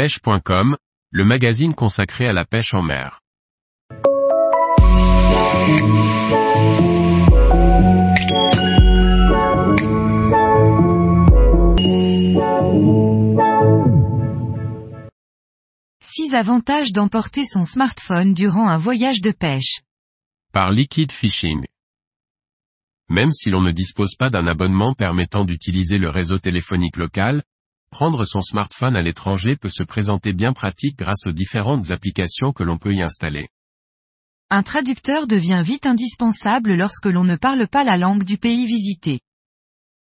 pêche.com, 0.00 0.78
le 1.10 1.24
magazine 1.26 1.74
consacré 1.74 2.26
à 2.26 2.32
la 2.32 2.46
pêche 2.46 2.72
en 2.72 2.80
mer. 2.80 3.20
Six 16.00 16.32
avantages 16.32 16.92
d'emporter 16.92 17.44
son 17.44 17.64
smartphone 17.64 18.32
durant 18.32 18.70
un 18.70 18.78
voyage 18.78 19.20
de 19.20 19.32
pêche. 19.32 19.80
Par 20.54 20.70
Liquid 20.70 21.12
Fishing. 21.12 21.66
Même 23.10 23.32
si 23.32 23.50
l'on 23.50 23.60
ne 23.60 23.70
dispose 23.70 24.14
pas 24.18 24.30
d'un 24.30 24.46
abonnement 24.46 24.94
permettant 24.94 25.44
d'utiliser 25.44 25.98
le 25.98 26.08
réseau 26.08 26.38
téléphonique 26.38 26.96
local, 26.96 27.42
prendre 27.90 28.24
son 28.24 28.40
smartphone 28.40 28.96
à 28.96 29.02
l'étranger 29.02 29.56
peut 29.56 29.68
se 29.68 29.82
présenter 29.82 30.32
bien 30.32 30.52
pratique 30.52 30.96
grâce 30.96 31.26
aux 31.26 31.32
différentes 31.32 31.90
applications 31.90 32.52
que 32.52 32.62
l'on 32.62 32.78
peut 32.78 32.94
y 32.94 33.02
installer. 33.02 33.48
Un 34.48 34.62
traducteur 34.62 35.26
devient 35.26 35.62
vite 35.64 35.86
indispensable 35.86 36.74
lorsque 36.74 37.06
l'on 37.06 37.24
ne 37.24 37.36
parle 37.36 37.68
pas 37.68 37.84
la 37.84 37.96
langue 37.96 38.24
du 38.24 38.38
pays 38.38 38.66
visité. 38.66 39.20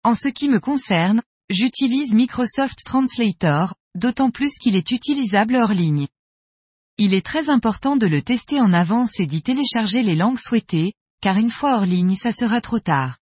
En 0.02 0.14
ce 0.14 0.28
qui 0.28 0.48
me 0.48 0.60
concerne, 0.60 1.22
j'utilise 1.48 2.14
Microsoft 2.14 2.84
Translator, 2.84 3.74
d'autant 3.94 4.30
plus 4.30 4.58
qu'il 4.60 4.76
est 4.76 4.90
utilisable 4.90 5.56
hors 5.56 5.72
ligne. 5.72 6.08
Il 6.98 7.14
est 7.14 7.24
très 7.24 7.48
important 7.48 7.96
de 7.96 8.06
le 8.06 8.22
tester 8.22 8.60
en 8.60 8.72
avance 8.72 9.12
et 9.18 9.26
d'y 9.26 9.42
télécharger 9.42 10.02
les 10.02 10.14
langues 10.14 10.38
souhaitées, 10.38 10.92
car 11.20 11.38
une 11.38 11.50
fois 11.50 11.76
hors 11.76 11.86
ligne 11.86 12.14
ça 12.14 12.32
sera 12.32 12.60
trop 12.60 12.80
tard. 12.80 13.16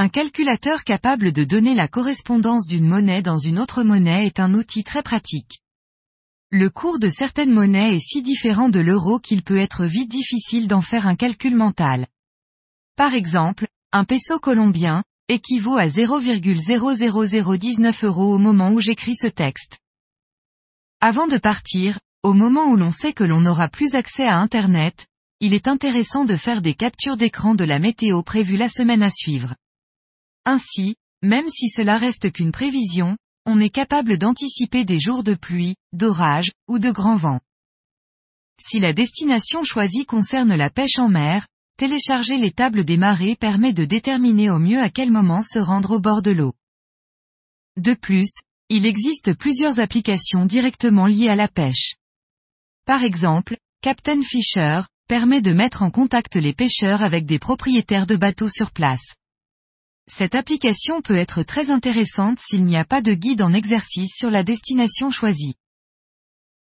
Un 0.00 0.08
calculateur 0.08 0.84
capable 0.84 1.32
de 1.32 1.42
donner 1.42 1.74
la 1.74 1.88
correspondance 1.88 2.68
d'une 2.68 2.86
monnaie 2.86 3.20
dans 3.20 3.38
une 3.38 3.58
autre 3.58 3.82
monnaie 3.82 4.26
est 4.26 4.38
un 4.38 4.54
outil 4.54 4.84
très 4.84 5.02
pratique. 5.02 5.58
Le 6.52 6.70
cours 6.70 7.00
de 7.00 7.08
certaines 7.08 7.52
monnaies 7.52 7.96
est 7.96 7.98
si 7.98 8.22
différent 8.22 8.68
de 8.68 8.78
l'euro 8.78 9.18
qu'il 9.18 9.42
peut 9.42 9.58
être 9.58 9.86
vite 9.86 10.08
difficile 10.08 10.68
d'en 10.68 10.82
faire 10.82 11.08
un 11.08 11.16
calcul 11.16 11.56
mental. 11.56 12.06
Par 12.94 13.12
exemple, 13.12 13.66
un 13.90 14.04
peso 14.04 14.38
colombien, 14.38 15.02
équivaut 15.26 15.76
à 15.76 15.88
0,00019 15.88 18.04
euros 18.04 18.36
au 18.36 18.38
moment 18.38 18.70
où 18.70 18.78
j'écris 18.78 19.16
ce 19.16 19.26
texte. 19.26 19.80
Avant 21.00 21.26
de 21.26 21.38
partir, 21.38 21.98
au 22.22 22.34
moment 22.34 22.66
où 22.66 22.76
l'on 22.76 22.92
sait 22.92 23.14
que 23.14 23.24
l'on 23.24 23.40
n'aura 23.40 23.68
plus 23.68 23.96
accès 23.96 24.28
à 24.28 24.38
Internet, 24.38 25.08
il 25.40 25.54
est 25.54 25.66
intéressant 25.66 26.24
de 26.24 26.36
faire 26.36 26.62
des 26.62 26.74
captures 26.74 27.16
d'écran 27.16 27.56
de 27.56 27.64
la 27.64 27.80
météo 27.80 28.22
prévue 28.22 28.56
la 28.56 28.68
semaine 28.68 29.02
à 29.02 29.10
suivre. 29.10 29.56
Ainsi, 30.50 30.94
même 31.22 31.46
si 31.50 31.68
cela 31.68 31.98
reste 31.98 32.32
qu'une 32.32 32.52
prévision, 32.52 33.18
on 33.44 33.60
est 33.60 33.68
capable 33.68 34.16
d'anticiper 34.16 34.86
des 34.86 34.98
jours 34.98 35.22
de 35.22 35.34
pluie, 35.34 35.74
d'orage, 35.92 36.52
ou 36.68 36.78
de 36.78 36.90
grand 36.90 37.16
vent. 37.16 37.40
Si 38.58 38.78
la 38.78 38.94
destination 38.94 39.62
choisie 39.62 40.06
concerne 40.06 40.54
la 40.54 40.70
pêche 40.70 40.96
en 40.96 41.10
mer, 41.10 41.46
télécharger 41.76 42.38
les 42.38 42.50
tables 42.50 42.86
des 42.86 42.96
marées 42.96 43.36
permet 43.36 43.74
de 43.74 43.84
déterminer 43.84 44.48
au 44.48 44.58
mieux 44.58 44.80
à 44.80 44.88
quel 44.88 45.10
moment 45.10 45.42
se 45.42 45.58
rendre 45.58 45.90
au 45.90 46.00
bord 46.00 46.22
de 46.22 46.30
l'eau. 46.30 46.54
De 47.76 47.92
plus, 47.92 48.32
il 48.70 48.86
existe 48.86 49.34
plusieurs 49.34 49.80
applications 49.80 50.46
directement 50.46 51.04
liées 51.04 51.28
à 51.28 51.36
la 51.36 51.48
pêche. 51.48 51.96
Par 52.86 53.04
exemple, 53.04 53.58
Captain 53.82 54.22
Fisher, 54.22 54.80
permet 55.08 55.42
de 55.42 55.52
mettre 55.52 55.82
en 55.82 55.90
contact 55.90 56.36
les 56.36 56.54
pêcheurs 56.54 57.02
avec 57.02 57.26
des 57.26 57.38
propriétaires 57.38 58.06
de 58.06 58.16
bateaux 58.16 58.48
sur 58.48 58.70
place. 58.70 59.17
Cette 60.10 60.34
application 60.34 61.02
peut 61.02 61.16
être 61.16 61.42
très 61.42 61.70
intéressante 61.70 62.38
s'il 62.40 62.64
n'y 62.64 62.78
a 62.78 62.84
pas 62.84 63.02
de 63.02 63.12
guide 63.12 63.42
en 63.42 63.52
exercice 63.52 64.14
sur 64.16 64.30
la 64.30 64.42
destination 64.42 65.10
choisie. 65.10 65.54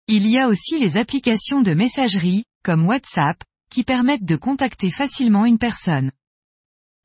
Il 0.08 0.28
y 0.28 0.38
a 0.38 0.48
aussi 0.48 0.78
les 0.78 0.96
applications 0.96 1.62
de 1.62 1.74
messagerie, 1.74 2.46
comme 2.64 2.86
WhatsApp, 2.86 3.44
qui 3.72 3.84
permettent 3.84 4.26
de 4.26 4.36
contacter 4.36 4.92
facilement 4.92 5.46
une 5.46 5.58
personne. 5.58 6.12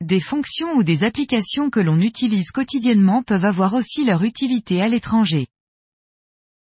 Des 0.03 0.19
fonctions 0.19 0.75
ou 0.75 0.83
des 0.83 1.03
applications 1.03 1.71
que 1.71 1.79
l'on 1.79 1.99
utilise 1.99 2.51
quotidiennement 2.51 3.23
peuvent 3.23 3.45
avoir 3.45 3.73
aussi 3.73 4.05
leur 4.05 4.23
utilité 4.23 4.79
à 4.79 4.89
l'étranger. 4.89 5.47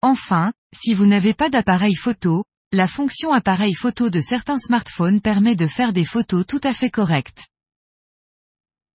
Enfin, 0.02 0.52
si 0.74 0.94
vous 0.94 1.06
n'avez 1.06 1.34
pas 1.34 1.48
d'appareil 1.48 1.94
photo, 1.94 2.44
la 2.72 2.88
fonction 2.88 3.32
appareil 3.32 3.74
photo 3.74 4.10
de 4.10 4.20
certains 4.20 4.58
smartphones 4.58 5.20
permet 5.20 5.54
de 5.54 5.68
faire 5.68 5.92
des 5.92 6.04
photos 6.04 6.44
tout 6.44 6.60
à 6.64 6.72
fait 6.72 6.90
correctes. 6.90 7.49